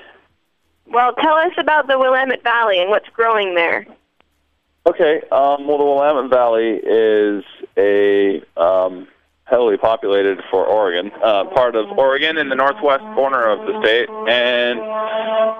[0.86, 3.86] Well, tell us about the Willamette Valley and what's growing there.
[4.86, 5.22] Okay.
[5.30, 7.44] Um, well, the Willamette Valley is
[7.78, 9.08] a um,
[9.44, 14.08] heavily populated for Oregon, uh, part of Oregon in the northwest corner of the state.
[14.28, 14.78] And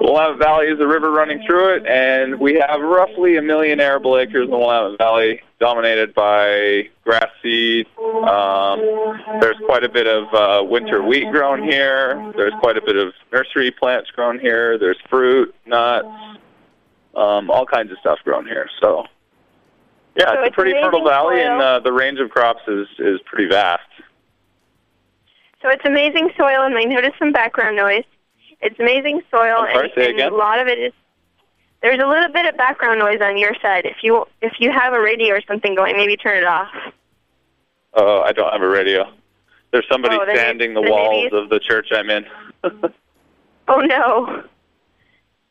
[0.00, 4.16] Willamette Valley is a river running through it, and we have roughly a million arable
[4.16, 7.87] acres in the Willamette Valley, dominated by grass seed.
[7.98, 8.81] Um,
[9.41, 12.32] there's quite a bit of uh, winter wheat grown here.
[12.37, 14.78] There's quite a bit of nursery plants grown here.
[14.78, 16.06] There's fruit, nuts,
[17.15, 18.69] um, all kinds of stuff grown here.
[18.81, 19.04] So
[20.17, 21.53] yeah, So it's a pretty fertile valley, soil.
[21.53, 23.83] and uh, the range of crops is is pretty vast.
[25.62, 28.05] So it's amazing soil, and I noticed some background noise.
[28.61, 30.93] It's amazing soil, sorry, and, and a lot of it is.
[31.83, 33.84] There's a little bit of background noise on your side.
[33.87, 36.69] If you if you have a radio or something going, maybe turn it off.
[37.95, 39.11] Oh, I don't have a radio.
[39.72, 42.25] There's somebody Oh, sanding the walls of the church I'm in.
[43.69, 44.43] Oh no.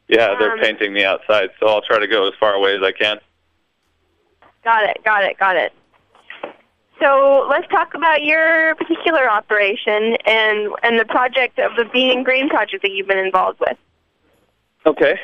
[0.10, 2.82] yeah, they're Um, painting the outside, so I'll try to go as far away as
[2.84, 3.20] I can.
[4.64, 5.74] Got it, got it, got it.
[7.02, 12.26] So let's talk about your particular operation and and the project of the Bean and
[12.26, 13.78] Grain project that you've been involved with.
[14.86, 15.20] Okay.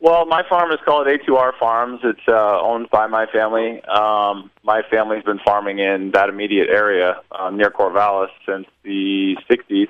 [0.00, 2.00] Well, my farm is called A2R Farms.
[2.02, 3.80] It's uh, owned by my family.
[3.84, 9.88] Um, my family's been farming in that immediate area uh, near Corvallis since the 60s.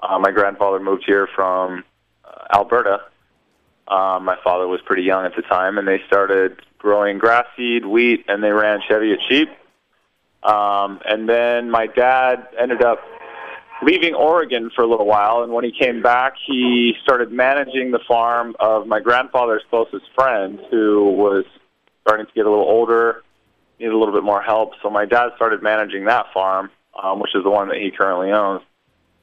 [0.00, 1.84] Uh, my grandfather moved here from
[2.24, 3.02] uh, Alberta.
[3.88, 7.86] Um, my father was pretty young at the time, and they started growing grass seed,
[7.86, 9.48] wheat, and they ran Cheviot sheep.
[10.42, 13.00] Um, and then my dad ended up
[13.82, 18.00] leaving Oregon for a little while, and when he came back, he started managing the
[18.06, 21.44] farm of my grandfather's closest friend, who was
[22.02, 23.22] starting to get a little older,
[23.78, 24.72] needed a little bit more help.
[24.82, 26.70] So my dad started managing that farm,
[27.02, 28.62] um, which is the one that he currently owns,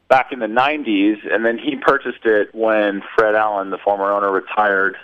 [0.08, 4.32] back in the 90s, and then he purchased it when Fred Allen, the former owner,
[4.32, 4.98] retired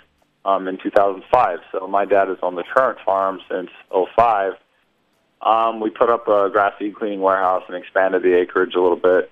[0.44, 1.60] um, in 2005.
[1.72, 4.54] So my dad has owned the current farm since '05.
[5.40, 8.96] Um, we put up a grass seed cleaning warehouse and expanded the acreage a little
[8.96, 9.30] bit.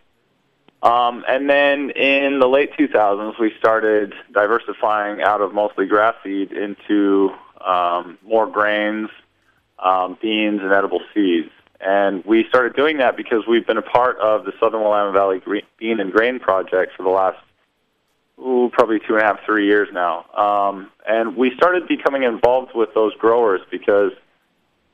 [0.82, 6.52] Um, and then in the late 2000s, we started diversifying out of mostly grass seed
[6.52, 7.30] into
[7.60, 9.10] um, more grains,
[9.78, 11.50] um, beans, and edible seeds.
[11.80, 15.38] And we started doing that because we've been a part of the Southern Willamette Valley
[15.38, 17.38] Gre- Bean and Grain Project for the last
[18.40, 20.24] ooh, probably two and a half, three years now.
[20.34, 24.12] Um, and we started becoming involved with those growers because,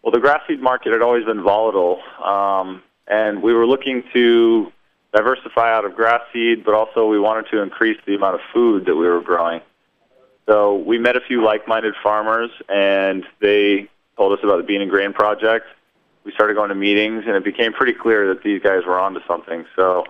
[0.03, 4.73] well, the grass seed market had always been volatile, um, and we were looking to
[5.15, 8.85] diversify out of grass seed, but also we wanted to increase the amount of food
[8.87, 9.61] that we were growing.
[10.47, 14.91] So we met a few like-minded farmers, and they told us about the Bean and
[14.91, 15.67] Grain Project.
[16.27, 19.21] We started going to meetings, and it became pretty clear that these guys were onto
[19.29, 19.65] something.
[19.77, 20.05] So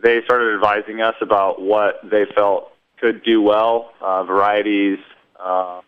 [0.00, 2.70] they started advising us about what they felt
[3.00, 5.00] could do well, uh, varieties,
[5.38, 5.80] uh,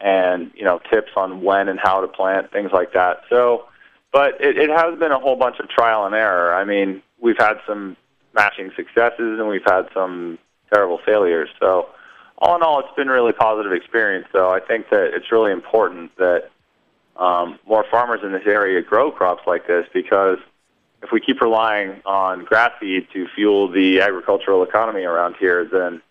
[0.00, 3.20] and you know tips on when and how to plant, things like that.
[3.28, 3.66] So,
[4.10, 6.54] but it, it has been a whole bunch of trial and error.
[6.54, 7.94] I mean, we've had some
[8.32, 10.38] smashing successes, and we've had some
[10.72, 11.50] terrible failures.
[11.60, 11.88] So,
[12.38, 14.28] all in all, it's been a really positive experience.
[14.32, 16.50] So, I think that it's really important that
[17.18, 20.38] um, more farmers in this area grow crops like this because
[21.02, 26.02] if we keep relying on grass seed to fuel the agricultural economy around here, then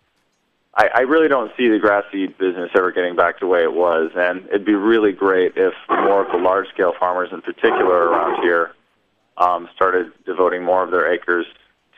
[0.74, 3.62] I, I really don't see the grass seed business ever getting back to the way
[3.62, 4.10] it was.
[4.14, 8.42] And it'd be really great if more of the large scale farmers, in particular around
[8.42, 8.72] here,
[9.36, 11.46] um, started devoting more of their acres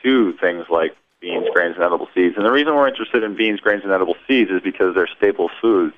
[0.03, 2.35] to things like beans, grains, and edible seeds.
[2.35, 5.49] And the reason we're interested in beans, grains, and edible seeds is because they're staple
[5.61, 5.93] foods.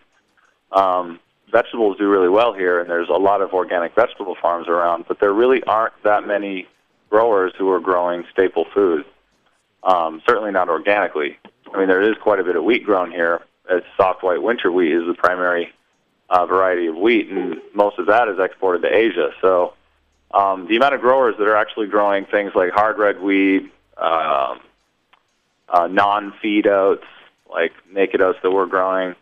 [0.72, 1.20] Um,
[1.54, 5.20] vegetables do really well here, and there's a lot of organic vegetable farms around, but
[5.22, 6.68] there really aren't that many
[7.10, 9.06] growers who are growing staple foods.
[9.84, 11.38] Um, certainly not organically.
[11.74, 13.42] I mean, there is quite a bit of wheat grown here.
[13.70, 15.72] It's soft white winter wheat is the primary
[16.30, 19.30] uh, variety of wheat, and most of that is exported to Asia.
[19.40, 19.74] So
[20.32, 24.56] um, the amount of growers that are actually growing things like hard red wheat, uh,
[25.70, 27.06] uh, non-feed oats
[27.50, 29.16] like naked oats that we're growing,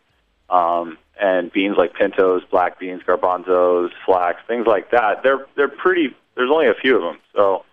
[0.51, 5.23] um, and beans like pintos, black beans, garbanzos, flax, things like that.
[5.23, 6.15] They're they're pretty.
[6.35, 7.65] There's only a few of them, so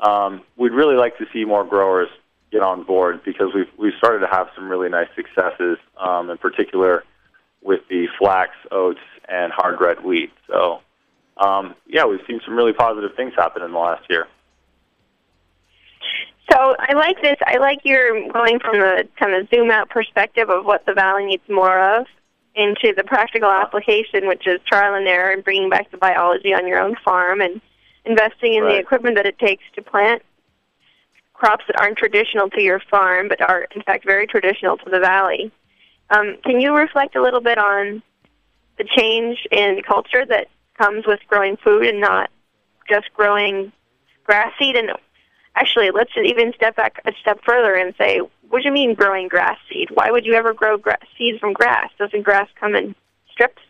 [0.00, 2.08] um, we'd really like to see more growers
[2.50, 6.38] get on board because we've we've started to have some really nice successes, um, in
[6.38, 7.04] particular
[7.62, 10.32] with the flax, oats, and hard red wheat.
[10.46, 10.80] So,
[11.36, 14.26] um, yeah, we've seen some really positive things happen in the last year.
[16.50, 17.36] So I like this.
[17.46, 21.26] I like your going from the kind of zoom out perspective of what the valley
[21.26, 22.06] needs more of
[22.54, 26.66] into the practical application, which is trial and error and bringing back the biology on
[26.66, 27.60] your own farm and
[28.04, 28.72] investing in Right.
[28.72, 30.22] the equipment that it takes to plant
[31.34, 34.98] crops that aren't traditional to your farm, but are in fact very traditional to the
[34.98, 35.52] valley.
[36.10, 38.02] Um, can you reflect a little bit on
[38.78, 40.48] the change in culture that
[40.78, 42.30] comes with growing food and not
[42.88, 43.70] just growing
[44.24, 44.74] grass seed?
[44.74, 44.90] And
[45.58, 49.28] actually, let's even step back a step further and say, what do you mean growing
[49.28, 49.88] grass seed?
[49.92, 51.90] Why would you ever grow gra- seeds from grass?
[51.98, 52.94] Doesn't grass come in
[53.30, 53.62] strips?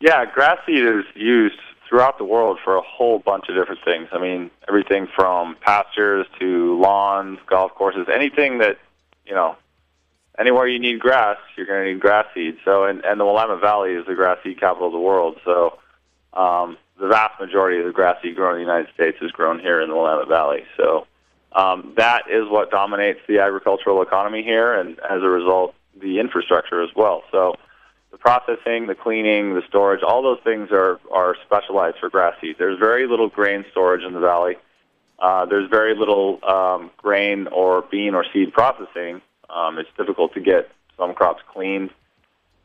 [0.00, 4.08] Yeah, grass seed is used throughout the world for a whole bunch of different things.
[4.12, 8.78] I mean, everything from pastures to lawns, golf courses, anything that,
[9.26, 9.56] you know,
[10.38, 12.58] anywhere you need grass, you're going to need grass seed.
[12.64, 15.40] So, and, and the Willamette Valley is the grass seed capital of the world.
[15.44, 15.78] So,
[16.34, 19.58] um, the vast majority of the grass seed grown in the United States is grown
[19.58, 20.64] here in the Willamette Valley.
[20.76, 21.06] So,
[21.52, 26.82] um, that is what dominates the agricultural economy here, and as a result, the infrastructure
[26.82, 27.22] as well.
[27.30, 27.56] So,
[28.10, 32.56] the processing, the cleaning, the storage, all those things are, are specialized for grass seed.
[32.58, 34.56] There's very little grain storage in the valley.
[35.18, 39.20] Uh, there's very little um, grain or bean or seed processing.
[39.50, 41.90] Um, it's difficult to get some crops cleaned,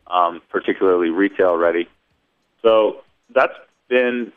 [0.08, 1.90] um, particularly retail ready.
[2.62, 3.02] So
[3.34, 3.54] that's
[3.94, 4.32] been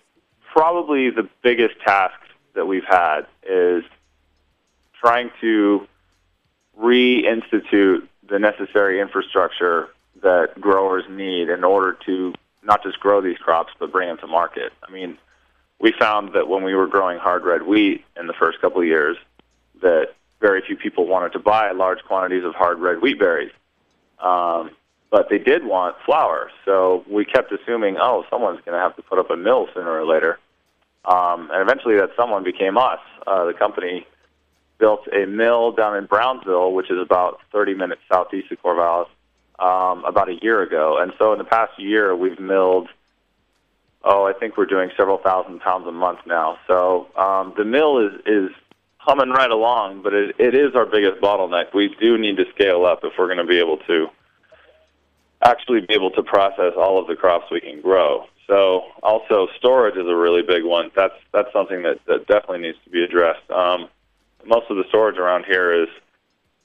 [0.52, 2.20] probably the biggest task
[2.54, 3.82] that we've had is
[5.02, 5.88] trying to
[6.78, 9.88] reinstitute the necessary infrastructure
[10.22, 14.26] that growers need in order to not just grow these crops but bring them to
[14.26, 14.74] market.
[14.86, 15.16] I mean,
[15.80, 18.86] we found that when we were growing hard red wheat in the first couple of
[18.86, 19.16] years,
[19.80, 20.08] that
[20.38, 23.52] very few people wanted to buy large quantities of hard red wheat berries.
[24.18, 24.72] Um,
[25.10, 26.50] but they did want flour.
[26.64, 29.90] So we kept assuming, oh, someone's going to have to put up a mill sooner
[29.90, 30.38] or later.
[31.04, 32.98] Um, and eventually that someone became us.
[33.26, 34.06] Uh, the company
[34.78, 39.08] built a mill down in Brownsville, which is about 30 minutes southeast of Corvallis,
[39.58, 40.98] um, about a year ago.
[41.00, 42.88] And so in the past year, we've milled,
[44.04, 46.58] oh, I think we're doing several thousand pounds a month now.
[46.66, 48.50] So um, the mill is, is
[48.98, 51.72] humming right along, but it, it is our biggest bottleneck.
[51.72, 54.08] We do need to scale up if we're going to be able to
[55.46, 58.26] actually be able to process all of the crops we can grow.
[58.46, 60.90] So also storage is a really big one.
[60.94, 63.48] That's that's something that, that definitely needs to be addressed.
[63.50, 63.88] Um,
[64.44, 65.88] most of the storage around here is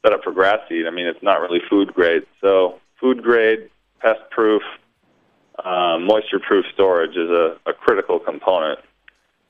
[0.04, 0.86] set up for grass seed.
[0.88, 2.24] I mean, it's not really food grade.
[2.40, 3.70] So food grade,
[4.00, 4.62] pest proof,
[5.64, 8.80] uh, moisture proof storage is a, a critical component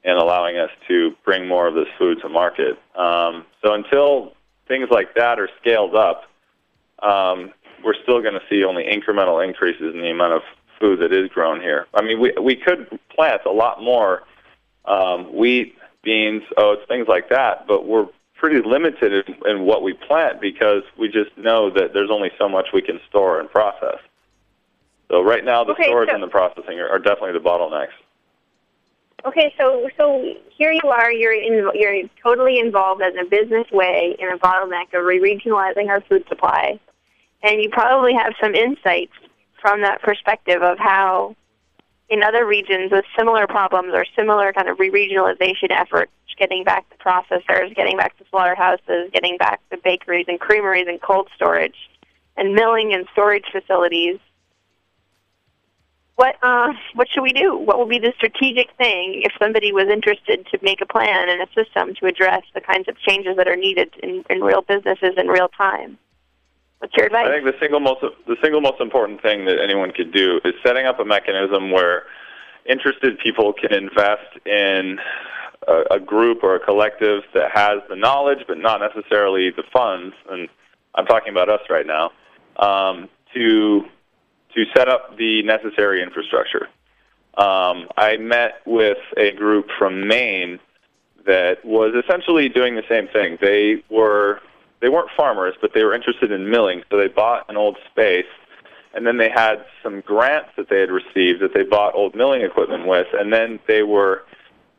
[0.04, 2.78] in allowing us to bring more of this food to market.
[2.96, 4.34] Um, so until
[4.68, 6.24] things like that are scaled up,
[7.04, 10.42] um, we're still going to see only incremental increases in the amount of
[10.80, 11.88] food that is grown here.
[11.94, 14.24] I mean, we we could plant a lot more
[14.86, 19.94] um, wheat, beans, oats, things like that, but we're pretty limited in, in what we
[19.94, 24.00] plant because we just know that there's only so much we can store and process.
[25.12, 27.90] So right now, the Okay, storage so- and the processing are, are definitely the bottlenecks.
[29.24, 31.12] Okay, so so here you are.
[31.12, 36.02] You're in, you're totally involved as a business way in a bottleneck of re-regionalizing our
[36.02, 36.80] food supply,
[37.44, 39.14] and you probably have some insights
[39.62, 41.36] from that perspective of how,
[42.10, 46.98] in other regions with similar problems or similar kind of re-regionalization efforts, getting back to
[46.98, 51.90] processors, getting back to slaughterhouses, getting back to bakeries and creameries and cold storage,
[52.38, 54.20] and milling and storage facilities
[56.22, 57.58] what uh, what should we do?
[57.58, 61.42] What will be the strategic thing if somebody was interested to make a plan and
[61.42, 65.16] a system to address the kinds of changes that are needed in, in real businesses
[65.18, 65.98] in real time?
[66.82, 67.28] What's your advice?
[67.28, 70.56] I think the single most the single most important thing that anyone could do is
[70.66, 72.06] setting up a mechanism where
[72.66, 74.98] interested people can invest in
[75.68, 80.16] a, a group or a collective that has the knowledge but not necessarily the funds.
[80.32, 80.50] And
[80.96, 82.14] I'm talking about us right now
[82.58, 83.84] um, to
[84.56, 86.68] to set up the necessary infrastructure.
[87.38, 90.60] Um, I met with a group from Maine
[91.28, 93.38] that was essentially doing the same thing.
[93.40, 94.42] They were
[94.82, 98.26] they weren't farmers, but they were interested in milling, so they bought an old space,
[98.94, 102.42] and then they had some grants that they had received that they bought old milling
[102.42, 104.24] equipment with, and then they were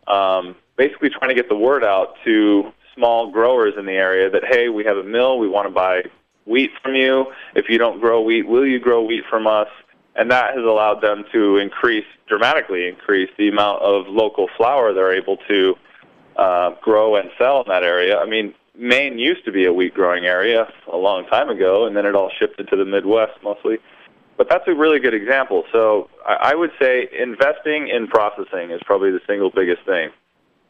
[0.08, 4.44] um, basically trying to get the word out to small growers in the area that
[4.44, 6.02] hey, we have a mill, we want to buy
[6.44, 7.26] wheat from you.
[7.54, 9.68] If you don't grow wheat, will you grow wheat from us?
[10.14, 15.14] And that has allowed them to increase, dramatically increase the amount of local flour they're
[15.14, 15.74] able to
[16.36, 18.18] uh, grow and sell in that area.
[18.18, 21.96] I mean, Maine used to be a wheat growing area a long time ago, and
[21.96, 23.78] then it all shifted to the Midwest mostly.
[24.36, 25.62] But that's a really good example.
[25.70, 30.10] So I would say investing in processing is probably the single biggest thing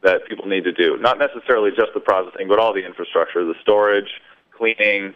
[0.02, 0.99] that people need to do.
[0.99, 5.14] Not necessarily just the processing, but all the infrastructure, the storage, cleaning,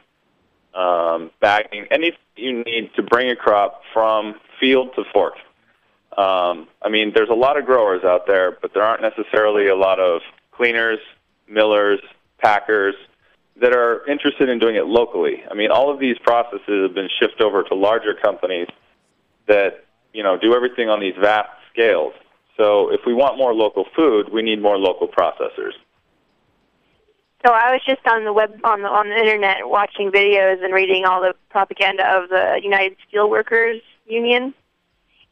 [0.75, 5.35] um, bagging, anything you need to bring a crop from field to fork.
[6.17, 9.77] Um, I mean, there's a lot of growers out there, but there aren't necessarily a
[9.77, 10.23] lot of
[10.53, 11.01] cleaners,
[11.47, 12.01] millers,
[12.39, 12.95] packers
[13.61, 15.43] that are interested in doing it locally.
[15.51, 18.69] I mean, all of these processes have been shifted over to larger companies
[19.47, 22.13] that you know do everything on these vast scales.
[22.57, 25.73] So, if we want more local food, we need more local processors.
[27.45, 30.75] So I was just on the web on the on the internet watching videos and
[30.75, 34.53] reading all the propaganda of the United Steelworkers Union,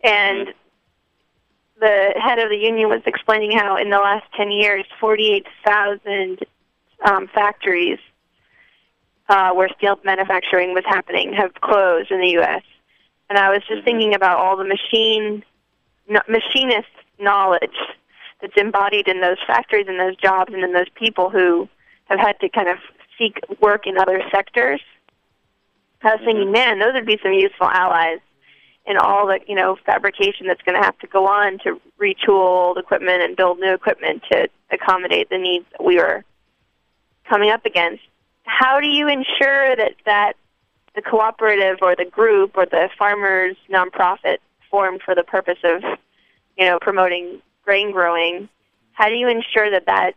[0.03, 1.81] and mm-hmm.
[1.81, 6.45] the head of the union was explaining how in the last ten years, forty-eight thousand
[7.05, 7.99] um, factories
[9.29, 12.63] uh, where steel manufacturing was happening have closed in the U.S.
[13.29, 15.45] And I was just thinking about all the machine
[16.09, 17.77] no, machinist knowledge
[18.41, 21.69] that's embodied in those factories and those jobs and in those people who
[22.07, 22.77] have had to kind of
[23.19, 24.81] seek work in other sectors.
[26.03, 28.19] I was thinking, man, those would be some useful allies
[28.87, 32.29] in all the you know fabrication that's going to have to go on to retool
[32.29, 36.23] old equipment and build new equipment to accommodate the needs that we were
[37.29, 38.03] coming up against.
[38.45, 40.35] How do you ensure that that
[40.95, 44.39] the cooperative or the group or the farmers nonprofit
[44.71, 45.83] formed for the purpose of
[46.57, 48.49] you know promoting grain growing?
[48.93, 50.13] How do you ensure that that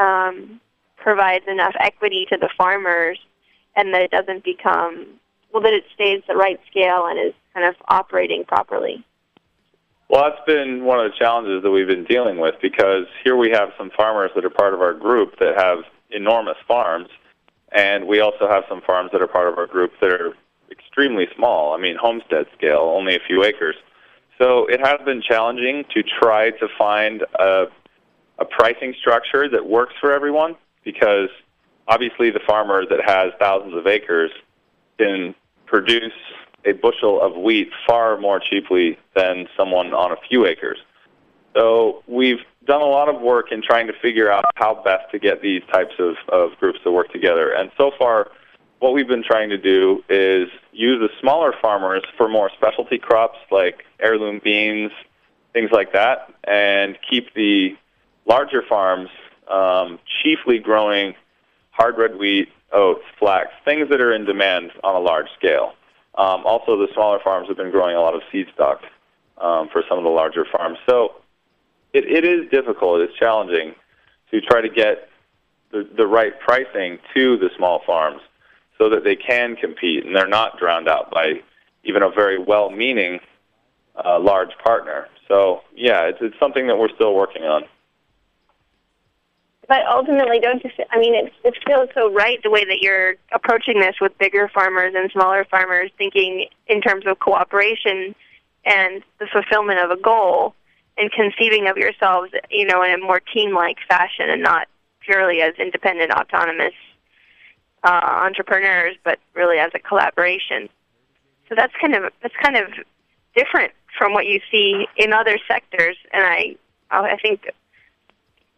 [0.00, 0.60] um,
[0.96, 3.18] provides enough equity to the farmers
[3.76, 5.06] and that it doesn't become
[5.52, 9.04] well that it stays the right scale and is kind of operating properly
[10.08, 13.50] Well, that's been one of the challenges that we've been dealing with because here we
[13.50, 15.78] have some farmers that are part of our group that have
[16.12, 17.08] enormous farms,
[17.72, 20.34] and we also have some farms that are part of our group that are
[20.70, 21.74] extremely small.
[21.74, 23.76] I mean, homestead scale, only a few acres.
[24.38, 27.66] So it has been challenging to try to find a,
[28.38, 31.28] a pricing structure that works for everyone because
[31.88, 34.30] obviously the farmer that has thousands of acres
[34.98, 35.34] can
[35.66, 36.12] produce
[36.64, 40.78] a bushel of wheat far more cheaply than someone on a few acres.
[41.54, 45.18] So we've done a lot of work in trying to figure out how best to
[45.18, 47.52] get these types of, of groups to work together.
[47.52, 48.30] And so far,
[48.80, 53.38] what we've been trying to do is use the smaller farmers for more specialty crops
[53.50, 54.92] like heirloom beans,
[55.52, 57.76] things like that, and keep the
[58.26, 59.10] larger farms
[59.50, 61.14] um, chiefly growing
[61.70, 65.72] hard red wheat, oats, flax, things that are in demand on a large scale.
[66.16, 68.82] Um, also, the smaller farms have been growing a lot of seed stock
[69.38, 70.78] um, for some of the larger farms.
[70.88, 71.14] So
[71.92, 73.00] it, it is difficult.
[73.00, 73.74] It's challenging
[74.30, 75.08] to try to get
[75.72, 78.20] the, the right pricing to the small farms
[78.78, 81.42] so that they can compete and they're not drowned out by
[81.84, 83.20] even a very well-meaning
[84.04, 85.08] uh, large partner.
[85.28, 87.64] So yeah, it's, it's something that we're still working on.
[89.68, 90.70] But ultimately, don't you?
[90.90, 94.48] I mean, it it feels so right the way that you're approaching this with bigger
[94.48, 98.16] farmers and smaller farmers, thinking in terms of cooperation
[98.64, 100.56] and the fulfillment of a goal,
[101.00, 104.68] and conceiving of yourselves, you know, in a more team-like fashion, and not
[105.00, 106.74] purely as independent, autonomous
[107.84, 110.68] uh, entrepreneurs, but really as a collaboration.
[111.48, 112.68] So that's kind of that's kind of
[113.34, 116.56] different from what you see in other sectors, and I
[116.90, 117.50] I think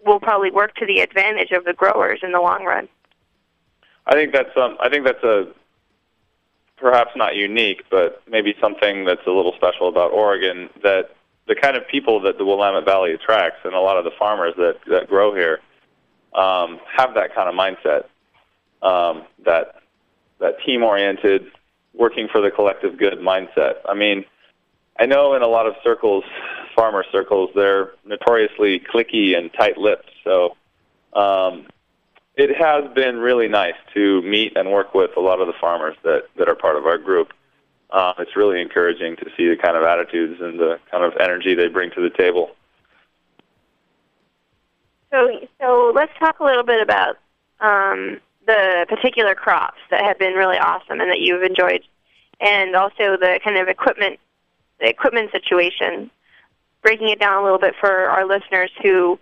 [0.04, 2.88] will probably work to the advantage of the growers in the long run.
[4.06, 5.46] I think that's um, I think that's a
[6.76, 11.10] perhaps not unique, but maybe something that's a little special about Oregon that
[11.46, 14.54] the kind of people that the Willamette Valley attracts and a lot of the farmers
[14.56, 15.60] that that grow here
[16.34, 18.04] um, have that kind of mindset,
[18.86, 19.76] um, that
[20.38, 21.46] that team oriented,
[21.94, 23.74] working for the collective good mindset.
[23.88, 24.24] I mean,
[24.98, 26.24] I know in a lot of circles,
[26.74, 30.10] farmer circles, they're notoriously cliquey and tight-lipped.
[30.24, 30.56] So
[31.12, 31.66] um,
[32.34, 35.96] it has been really nice to meet and work with a lot of the farmers
[36.02, 37.32] that that are part of our group.
[37.92, 41.54] Uh, it's really encouraging to see the kind of attitudes and the kind of energy
[41.54, 42.50] they bring to the table.
[45.10, 45.28] So,
[45.60, 47.18] so let's talk a little bit about
[47.60, 51.82] um, the particular crops that have been really awesome and that you've enjoyed,
[52.40, 54.18] and also the kind of equipment
[54.82, 56.10] the equipment situation,
[56.82, 59.18] breaking it down a little bit for our listeners who,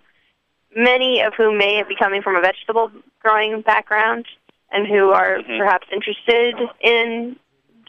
[0.75, 4.25] many of whom may be coming from a vegetable growing background
[4.71, 5.57] and who are mm-hmm.
[5.59, 7.35] perhaps interested in,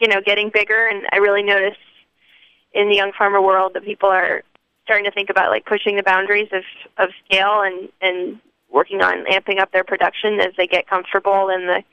[0.03, 0.87] you know, getting bigger.
[0.91, 1.77] And I really notice
[2.73, 4.43] in the young farmer world that people are
[4.83, 6.63] starting to think about like pushing the boundaries of,
[6.97, 8.37] of scale and, and
[8.69, 11.83] working on amping up their production as they get comfortable in the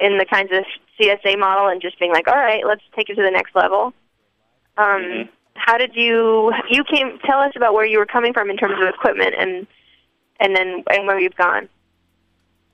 [0.00, 0.64] in the kinds of
[0.98, 3.92] CSA model and just being like, all right, let's take it to the next level.
[4.78, 5.30] Um, mm-hmm.
[5.54, 7.18] How did you you came?
[7.26, 9.66] Tell us about where you were coming from in terms of equipment and
[10.38, 11.68] and then and where you've gone.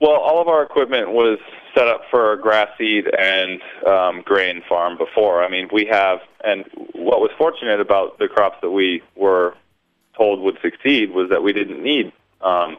[0.00, 1.38] Well, all of our equipment was
[1.74, 5.42] set up for grass seed and um, grain farm before.
[5.42, 9.54] I mean, we have, and what was fortunate about the crops that we were
[10.16, 12.76] told would succeed was that we didn't need um,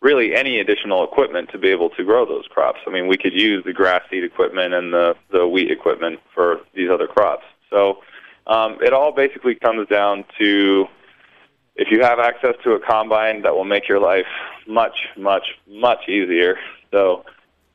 [0.00, 2.80] really any additional equipment to be able to grow those crops.
[2.86, 6.60] I mean, we could use the grass seed equipment and the, the wheat equipment for
[6.74, 7.44] these other crops.
[7.70, 7.98] So
[8.46, 10.86] um, it all basically comes down to
[11.76, 14.26] if you have access to a combine, that will make your life
[14.66, 16.58] much, much, much easier.
[16.90, 17.24] So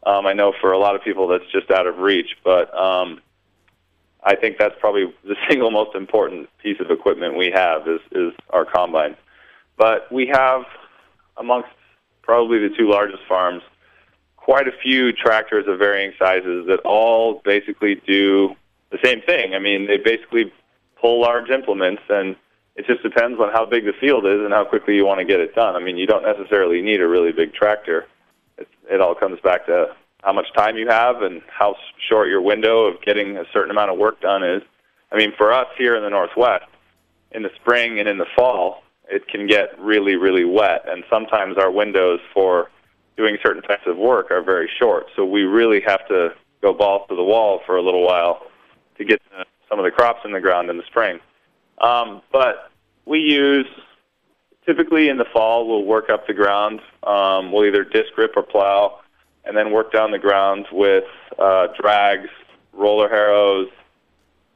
[0.06, 3.22] um, I know for a lot of people that's just out of reach, but um,
[4.24, 8.34] I think that's probably the single most important piece of equipment we have is, is
[8.52, 9.16] our combine.
[9.78, 10.64] But we have,
[11.38, 11.70] amongst
[12.22, 13.64] probably the two largest farms,
[14.36, 18.56] quite a few tractors of varying sizes that all basically do
[18.92, 19.54] the same thing.
[19.54, 20.54] I mean, they basically
[21.00, 22.36] pull large implements, and
[22.78, 25.26] it just depends on how big the field is and how quickly you want to
[25.26, 25.76] get it done.
[25.76, 28.06] I mean, you don't necessarily need a really big tractor.
[28.58, 31.76] It, it all comes back to how much time you have and how
[32.08, 34.62] short your window of getting a certain amount of work done is.
[35.12, 36.66] I mean, for us here in the Northwest,
[37.32, 41.58] in the spring and in the fall, it can get really, really wet, and sometimes
[41.58, 42.70] our windows for
[43.16, 45.08] doing certain types of work are very short.
[45.16, 48.42] So we really have to go balls to the wall for a little while
[48.98, 51.20] to get uh, some of the crops in the ground in the spring.
[51.80, 52.72] Um, but
[53.06, 53.68] we use
[54.66, 56.82] typically in the fall we'll work up the ground.
[57.04, 59.00] Um, we'll either disc rip or plow,
[59.46, 61.06] and then work down the ground with
[61.40, 62.30] uh, drags,
[62.74, 63.70] roller harrows,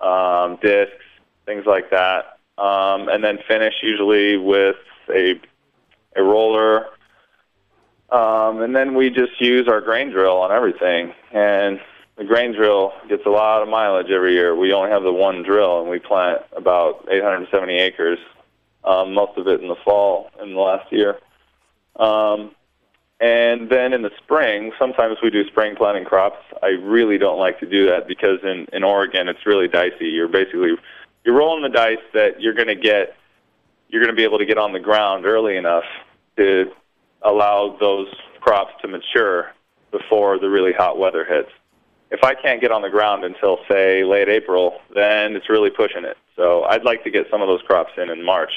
[0.01, 1.05] um, discs,
[1.45, 4.75] things like that, um, and then finish usually with
[5.09, 5.39] a
[6.15, 6.87] a roller.
[8.09, 11.13] Um, and then we just use our grain drill on everything.
[11.33, 11.79] And
[12.21, 14.55] the grain drill gets a lot of mileage every year.
[14.55, 18.19] We only have the one drill, and we plant about 870 acres,
[18.83, 21.17] um, most of it in the fall in the last year.
[21.95, 22.51] Um,
[23.19, 26.37] and then in the spring, sometimes we do spring planting crops.
[26.61, 30.05] I really don't like to do that because in, in Oregon, it's really dicey.
[30.05, 30.75] You're basically
[31.25, 33.15] you're rolling the dice that you're going to get
[33.89, 35.85] you're going to be able to get on the ground early enough
[36.37, 36.71] to
[37.23, 39.53] allow those crops to mature
[39.91, 41.49] before the really hot weather hits
[42.11, 46.03] if I can't get on the ground until say late April, then it's really pushing
[46.03, 46.17] it.
[46.35, 48.51] So I'd like to get some of those crops in in March,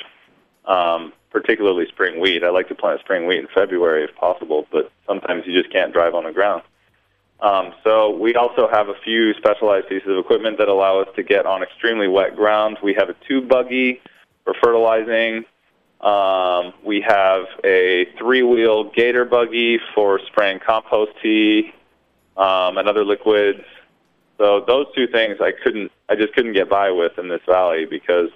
[0.65, 2.43] um, particularly spring wheat.
[2.43, 5.93] I like to plant spring wheat in February if possible, but sometimes you just can't
[5.93, 6.63] drive on the ground.
[7.41, 11.23] Um, so we also have a few specialized pieces of equipment that allow us to
[11.23, 12.79] get on extremely wet ground.
[12.83, 14.01] We have a tube buggy
[14.45, 15.45] for fertilizing.
[16.01, 21.73] Um, we have a three-wheel gator buggy for spraying compost tea
[22.37, 23.65] um, and other liquids.
[24.39, 27.87] So those two things I couldn't, I just couldn't get by with in this valley
[27.87, 28.31] because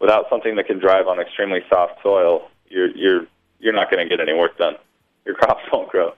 [0.00, 3.26] without something that can drive on extremely soft soil, you're you're
[3.58, 4.74] you're not going to get any work done.
[5.24, 6.12] Your crops won't grow.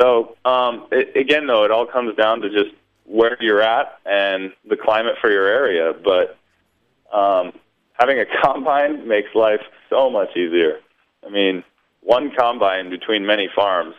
[0.00, 2.74] So um, it, again, though, it all comes down to just
[3.04, 5.92] where you're at and the climate for your area.
[5.92, 6.38] But
[7.12, 7.52] um,
[7.94, 10.78] having a combine makes life so much easier.
[11.26, 11.62] I mean,
[12.00, 13.94] one combine between many farms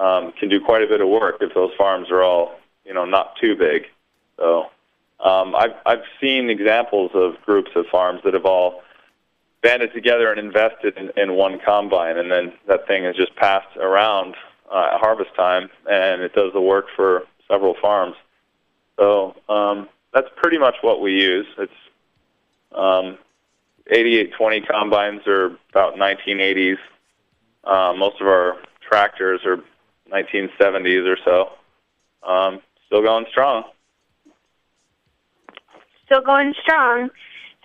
[0.00, 3.04] um, can do quite a bit of work if those farms are all, you know,
[3.04, 3.84] not too big.
[4.36, 4.66] So
[5.24, 8.82] um, I've I've seen examples of groups of farms that have all
[9.62, 13.76] banded together and invested in, in one combine, and then that thing is just passed
[13.76, 14.34] around
[14.72, 18.16] uh, at harvest time, and it does the work for several farms.
[18.98, 21.46] So um, that's pretty much what we use.
[21.58, 21.72] It's
[22.72, 23.18] um,
[23.88, 26.78] 8820 combines are about 1980s.
[27.64, 29.58] Uh, most of our tractors are
[30.12, 32.28] 1970s or so.
[32.28, 33.64] Um, still going strong.
[36.06, 37.10] Still going strong.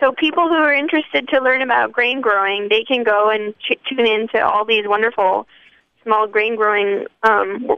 [0.00, 3.78] So people who are interested to learn about grain growing, they can go and ch-
[3.88, 5.46] tune into all these wonderful
[6.02, 7.76] small grain growing um,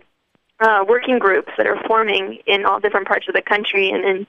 [0.60, 3.90] uh, working groups that are forming in all different parts of the country.
[3.90, 4.26] And in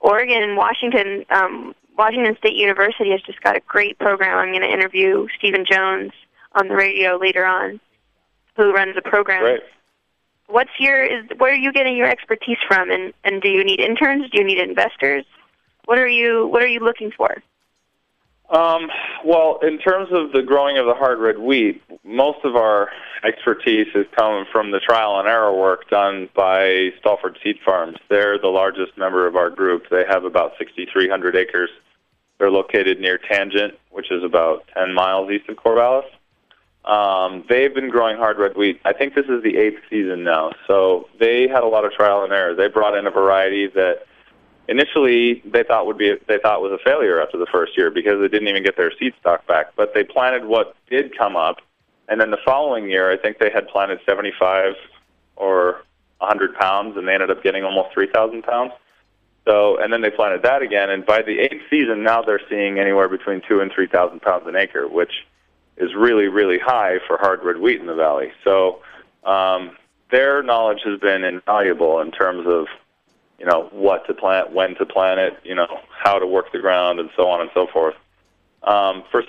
[0.00, 4.36] Oregon and Washington, um, Washington State University has just got a great program.
[4.36, 6.12] I'm going to interview Stephen Jones
[6.52, 7.80] on the radio later on,
[8.56, 9.42] who runs the program.
[9.42, 9.60] Right.
[10.46, 13.80] What's your is where are you getting your expertise from, and and do you need
[13.80, 14.30] interns?
[14.30, 15.24] Do you need investors?
[15.86, 17.42] What are you What are you looking for?
[18.50, 18.90] Um,
[19.24, 22.90] well, in terms of the growing of the hard red wheat, most of our
[23.24, 27.96] expertise is coming from the trial and error work done by Stalford Seed Farms.
[28.10, 29.84] They're the largest member of our group.
[29.90, 31.70] They have about 6,300 acres.
[32.38, 36.04] They're located near Tangent, which is about 10 miles east of Corvallis.
[36.84, 38.80] Um, they've been growing hard red wheat.
[38.84, 40.52] I think this is the eighth season now.
[40.66, 42.54] So they had a lot of trial and error.
[42.54, 44.06] They brought in a variety that
[44.68, 48.20] initially they thought would be they thought was a failure after the first year because
[48.20, 49.74] they didn't even get their seed stock back.
[49.76, 51.56] But they planted what did come up,
[52.08, 54.74] and then the following year I think they had planted 75
[55.36, 55.82] or
[56.18, 58.72] 100 pounds, and they ended up getting almost 3,000 pounds.
[59.46, 62.78] So and then they planted that again, and by the eighth season now they're seeing
[62.78, 65.12] anywhere between two and 3,000 pounds an acre, which
[65.76, 68.32] is really really high for hard red wheat in the valley.
[68.44, 68.80] So
[69.24, 69.76] um,
[70.10, 72.66] their knowledge has been invaluable in terms of
[73.38, 75.66] you know, what to plant, when to plant it, you know,
[76.02, 77.94] how to work the ground, and so on and so forth.
[78.62, 79.20] Um, for